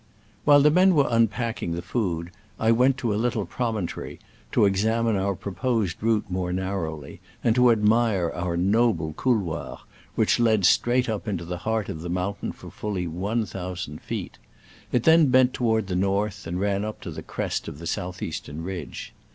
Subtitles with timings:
[0.45, 4.19] While the men were unpacking the food I went to a little promontory
[4.51, 9.81] to examine our proposed route more nar rowly, and to admire our noble couloir,
[10.15, 14.39] which led straight up into the heart of the mountain for fully one thousand feet.
[14.91, 18.23] It then bent toward the north, and ran up to the crest of the south
[18.23, 19.13] eastern ridge.